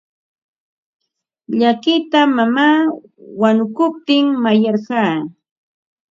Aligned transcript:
Llakita 1.59 2.19
mamaa 2.35 2.79
wanukuptin 3.41 4.25
mayarqaa. 4.43 5.11